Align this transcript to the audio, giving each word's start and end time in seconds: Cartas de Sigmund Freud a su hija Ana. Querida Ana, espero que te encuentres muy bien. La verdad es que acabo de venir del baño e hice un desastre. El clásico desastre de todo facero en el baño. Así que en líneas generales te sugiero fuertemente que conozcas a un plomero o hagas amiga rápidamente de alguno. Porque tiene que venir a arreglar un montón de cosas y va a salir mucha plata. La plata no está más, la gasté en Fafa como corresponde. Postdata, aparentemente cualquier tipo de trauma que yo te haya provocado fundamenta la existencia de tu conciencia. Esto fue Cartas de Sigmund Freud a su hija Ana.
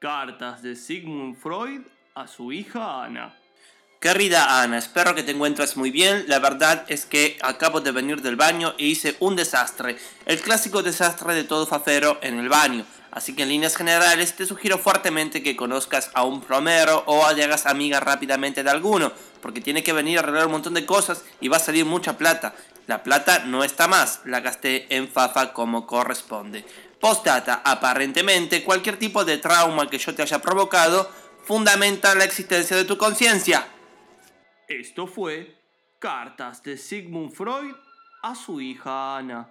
Cartas 0.00 0.62
de 0.62 0.76
Sigmund 0.76 1.36
Freud 1.36 1.82
a 2.14 2.26
su 2.26 2.52
hija 2.52 3.04
Ana. 3.04 3.36
Querida 4.00 4.62
Ana, 4.62 4.78
espero 4.78 5.14
que 5.14 5.22
te 5.22 5.32
encuentres 5.32 5.76
muy 5.76 5.90
bien. 5.90 6.24
La 6.26 6.38
verdad 6.38 6.86
es 6.88 7.04
que 7.04 7.36
acabo 7.42 7.82
de 7.82 7.92
venir 7.92 8.22
del 8.22 8.34
baño 8.36 8.72
e 8.78 8.86
hice 8.86 9.18
un 9.20 9.36
desastre. 9.36 9.98
El 10.24 10.40
clásico 10.40 10.82
desastre 10.82 11.34
de 11.34 11.44
todo 11.44 11.66
facero 11.66 12.18
en 12.22 12.38
el 12.38 12.48
baño. 12.48 12.86
Así 13.10 13.36
que 13.36 13.42
en 13.42 13.50
líneas 13.50 13.76
generales 13.76 14.34
te 14.34 14.46
sugiero 14.46 14.78
fuertemente 14.78 15.42
que 15.42 15.54
conozcas 15.54 16.10
a 16.14 16.24
un 16.24 16.40
plomero 16.40 17.04
o 17.04 17.26
hagas 17.26 17.66
amiga 17.66 18.00
rápidamente 18.00 18.64
de 18.64 18.70
alguno. 18.70 19.12
Porque 19.42 19.60
tiene 19.60 19.82
que 19.82 19.92
venir 19.92 20.16
a 20.16 20.22
arreglar 20.22 20.46
un 20.46 20.52
montón 20.52 20.72
de 20.72 20.86
cosas 20.86 21.26
y 21.42 21.48
va 21.48 21.58
a 21.58 21.60
salir 21.60 21.84
mucha 21.84 22.16
plata. 22.16 22.54
La 22.86 23.02
plata 23.02 23.40
no 23.40 23.64
está 23.64 23.86
más, 23.86 24.22
la 24.24 24.40
gasté 24.40 24.96
en 24.96 25.08
Fafa 25.08 25.52
como 25.52 25.86
corresponde. 25.86 26.64
Postdata, 27.00 27.62
aparentemente 27.64 28.62
cualquier 28.62 28.98
tipo 28.98 29.24
de 29.24 29.38
trauma 29.38 29.88
que 29.88 29.98
yo 29.98 30.14
te 30.14 30.22
haya 30.22 30.40
provocado 30.40 31.10
fundamenta 31.42 32.14
la 32.14 32.24
existencia 32.24 32.76
de 32.76 32.84
tu 32.84 32.98
conciencia. 32.98 33.66
Esto 34.68 35.06
fue 35.06 35.58
Cartas 35.98 36.62
de 36.62 36.76
Sigmund 36.76 37.32
Freud 37.32 37.74
a 38.22 38.34
su 38.34 38.60
hija 38.60 39.16
Ana. 39.16 39.50